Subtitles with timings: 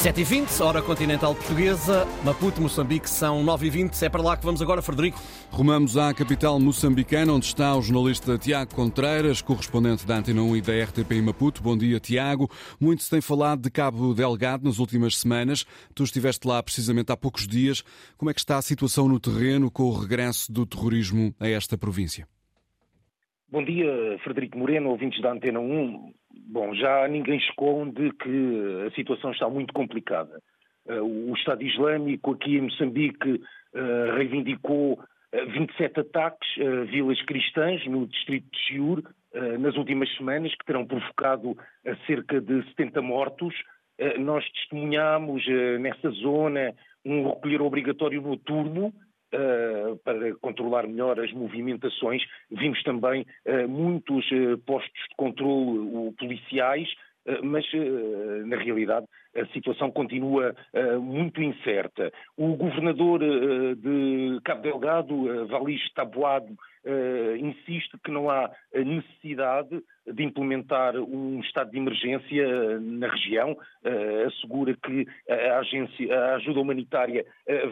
[0.00, 4.02] 7h20, hora continental portuguesa, Maputo, Moçambique, são 9h20.
[4.02, 5.20] É para lá que vamos agora, Frederico.
[5.50, 10.62] Rumamos à capital moçambicana, onde está o jornalista Tiago Contreiras, correspondente da Antena 1 e
[10.62, 11.62] da RTP em Maputo.
[11.62, 12.48] Bom dia, Tiago.
[12.80, 15.66] Muito se tem falado de Cabo Delgado nas últimas semanas.
[15.94, 17.82] Tu estiveste lá precisamente há poucos dias.
[18.16, 21.76] Como é que está a situação no terreno com o regresso do terrorismo a esta
[21.76, 22.26] província?
[23.50, 26.19] Bom dia, Frederico Moreno, ouvintes da Antena 1.
[26.32, 30.40] Bom, já ninguém esconde que a situação está muito complicada.
[30.86, 33.42] Eh, o Estado Islâmico aqui em Moçambique
[33.74, 34.98] eh, reivindicou
[35.32, 39.02] 27 eh, ataques a vilas cristãs no distrito de Chiur
[39.60, 41.56] nas últimas semanas, que terão provocado
[42.04, 43.54] cerca de 70 mortos.
[44.18, 45.46] Nós testemunhamos
[45.78, 46.74] nessa zona
[47.04, 48.92] um recolher obrigatório noturno
[49.32, 52.20] Uh, para controlar melhor as movimentações.
[52.50, 56.88] Vimos também uh, muitos uh, postos de controle policiais,
[57.44, 57.64] mas
[58.46, 60.54] na realidade a situação continua
[61.00, 62.12] muito incerta.
[62.36, 66.56] O governador de Cabo Delgado, Valis Taboado,
[67.38, 73.56] insiste que não há necessidade de implementar um estado de emergência na região,
[74.26, 77.24] assegura que a, agência, a ajuda humanitária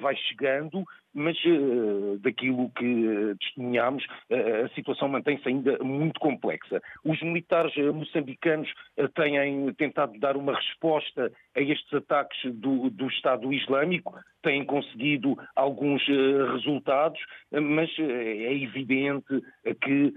[0.00, 0.84] vai chegando
[1.16, 6.82] mas uh, daquilo que uh, testemunhamos, uh, a situação mantém-se ainda muito complexa.
[7.02, 8.70] Os militares moçambicanos
[9.14, 16.06] têm tentado dar uma resposta a estes ataques do, do Estado Islâmico, têm conseguido alguns
[16.06, 17.18] resultados,
[17.50, 19.42] mas é evidente
[19.82, 20.14] que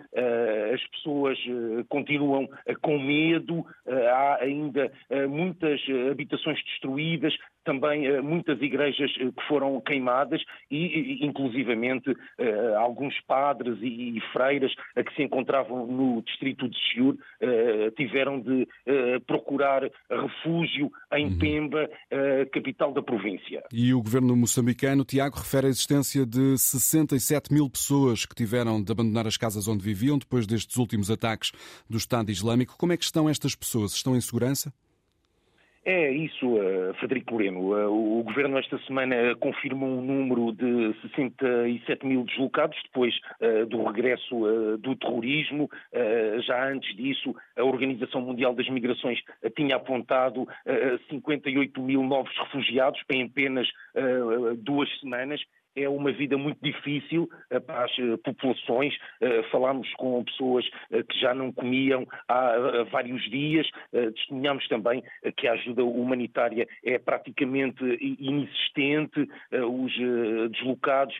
[0.71, 1.37] as pessoas
[1.87, 2.47] continuam
[2.79, 4.91] com medo, há ainda
[5.27, 7.33] muitas habitações destruídas,
[7.69, 14.21] também uh, muitas igrejas uh, que foram queimadas e, inclusivamente, uh, alguns padres e, e,
[14.33, 17.15] freiras que se encontravam no distrito de Chiur
[17.95, 18.67] tiveram de
[19.25, 21.37] procurar refúgio em uhum.
[21.37, 21.89] Pemba,
[22.51, 23.63] capital da província.
[23.71, 28.91] E o governo moçambicano, Tiago, refere a existência de 67 mil pessoas que tiveram de
[28.91, 31.51] abandonar as casas onde viviam depois destes últimos ataques
[31.89, 32.75] do Estado Islâmico.
[32.77, 33.93] Como é que estão estas pessoas?
[33.93, 34.73] Estão em segurança?
[35.91, 37.61] É isso, uh, Frederico Moreno.
[37.61, 43.83] Uh, o Governo esta semana confirmou um número de 67 mil deslocados depois uh, do
[43.85, 45.67] regresso do terrorismo.
[46.45, 49.19] já antes disso, a Organização Mundial das Migrações
[49.55, 50.47] tinha apontado
[51.09, 53.67] 58 mil novos refugiados em apenas
[54.59, 55.41] duas semanas
[55.75, 58.95] é uma vida muito difícil eh, para as eh, populações.
[59.21, 63.69] Eh, falámos com pessoas que já não comiam há vários dias.
[63.91, 65.03] Testemunhamos também
[65.37, 69.27] que a ajuda humanitária é praticamente inexistente.
[69.51, 69.93] Os
[70.51, 71.17] deslocados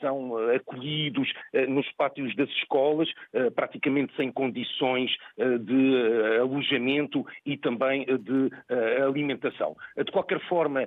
[0.00, 1.32] são acolhidos
[1.68, 3.08] nos pátios das escolas,
[3.54, 8.50] praticamente sem condições de alojamento e também de
[9.02, 9.76] alimentação.
[9.96, 10.86] De qualquer forma,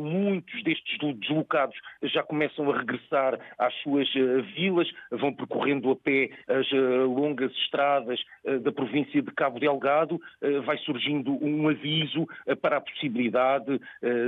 [0.00, 5.96] muitos destes deslocados já começam começam a regressar às suas uh, vilas, vão percorrendo a
[5.96, 10.20] pé as uh, longas estradas uh, da província de Cabo Delgado,
[10.64, 12.26] vai surgindo um aviso
[12.60, 13.80] para a possibilidade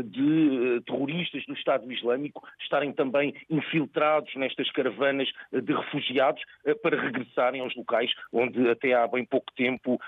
[0.04, 6.42] de terroristas do Estado Islâmico estarem também infiltrados nestas caravanas de refugiados
[6.82, 9.98] para regressarem aos locais onde até há bem pouco tempo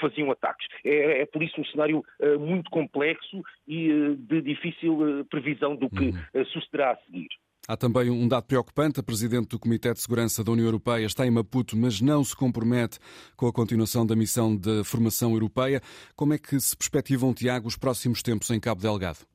[0.00, 0.66] faziam ataques.
[0.84, 2.04] É, é por isso um cenário
[2.38, 6.44] muito complexo e de difícil previsão do que uhum.
[6.46, 7.28] sucederá seguir.
[7.68, 9.00] Há também um dado preocupante.
[9.00, 12.34] A Presidente do Comitê de Segurança da União Europeia está em Maputo, mas não se
[12.34, 12.98] compromete
[13.36, 15.80] com a continuação da missão de formação europeia.
[16.16, 19.29] Como é que se perspectivam, Tiago, os próximos tempos em Cabo Delgado?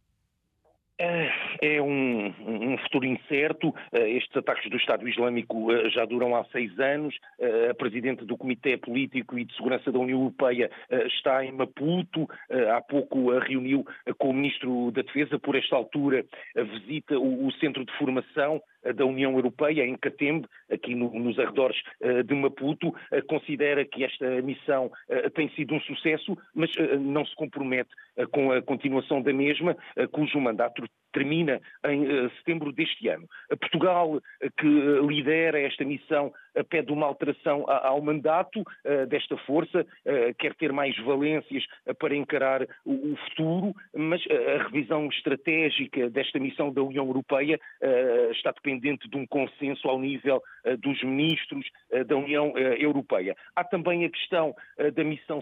[0.97, 1.29] É,
[1.61, 3.73] é um, um, futuro incerto.
[3.91, 7.16] É, estes ataques do Estado Islâmico é, já duram há seis anos.
[7.69, 10.69] A Presidente do Comitê Político e de Segurança da União Europeia
[11.07, 12.28] está em Maputo.
[12.73, 13.85] Há pouco reuniu
[14.17, 15.38] com o Ministro da Defesa.
[15.38, 16.25] Por esta altura,
[16.56, 18.62] visita o Centro de Formação
[18.95, 21.77] da União Europeia, em Catembe, aqui no, nos arredores
[22.25, 22.94] de Maputo,
[23.27, 24.91] considera que esta missão
[25.33, 27.89] tem sido um sucesso, mas não se compromete
[28.31, 29.75] com a continuação da mesma,
[30.12, 33.26] cujo mandato termina em uh, setembro deste ano.
[33.62, 34.22] Portugal, uh,
[34.58, 34.68] que
[35.08, 36.34] lidera esta missão,
[36.70, 38.64] pede uma alteração ao mandato
[39.10, 39.86] desta força,
[40.40, 41.66] quer ter mais valências
[42.00, 43.74] para encarar o, futuro,
[44.15, 47.59] mas a revisão estratégica desta missão da União Europeia
[48.31, 50.41] está dependente de um consenso ao nível
[50.79, 51.65] dos ministros
[52.07, 53.35] da União Europeia.
[53.56, 54.56] Há também a questão
[54.94, 55.41] da missão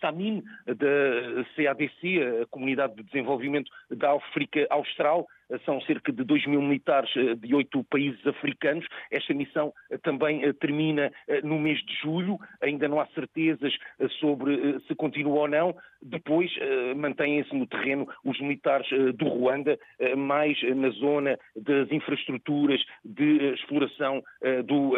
[0.00, 5.26] SAMIN, da CADC, a Comunidade de Desenvolvimento da África Austral,
[5.64, 8.86] são cerca de 2 mil militares de oito países africanos.
[9.10, 11.12] Esta missão também termina
[11.42, 13.76] no mês de julho, ainda não há certezas
[14.20, 15.76] sobre se continua ou não.
[16.02, 16.50] Depois
[16.96, 19.78] mantêm-se no terreno os militares do Ruanda,
[20.16, 24.22] mais na zona das infraestruturas de exploração
[24.66, 24.92] do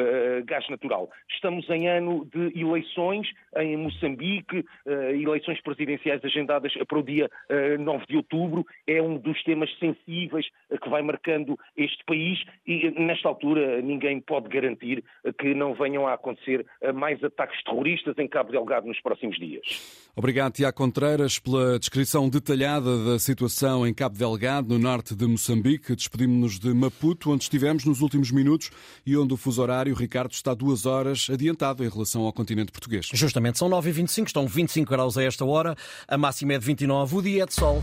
[0.44, 1.08] gás natural.
[1.30, 4.64] Estamos em ano de eleições em Moçambique,
[5.12, 7.30] eleições presidenciais agendadas para o dia
[7.78, 8.66] 9 de outubro.
[8.86, 10.35] É um dos temas sensíveis
[10.82, 15.04] que vai marcando este país e, nesta altura, ninguém pode garantir
[15.38, 20.06] que não venham a acontecer mais ataques terroristas em Cabo Delgado nos próximos dias.
[20.14, 25.94] Obrigado, Tiago Contreiras, pela descrição detalhada da situação em Cabo Delgado, no norte de Moçambique.
[25.94, 28.70] Despedimos-nos de Maputo, onde estivemos nos últimos minutos
[29.04, 33.08] e onde o fuso horário, Ricardo, está duas horas adiantado em relação ao continente português.
[33.12, 35.76] Justamente, são 9h25, estão 25 graus a esta hora,
[36.08, 37.82] a máxima é de 29, o dia é de sol.